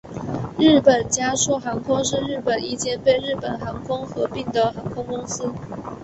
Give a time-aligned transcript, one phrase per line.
[0.57, 5.53] 日本佳速航空是日本一间被日本航空合并的航空公司。